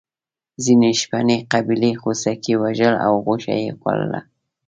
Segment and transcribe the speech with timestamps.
[0.63, 4.19] ځینې شپنې قبیلې خوسکي وژل او غوښه یې خوړله.